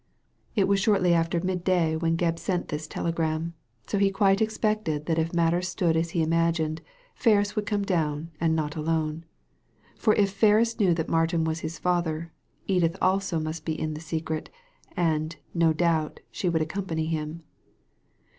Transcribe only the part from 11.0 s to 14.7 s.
Martin was his father, Edith also must be in the secret,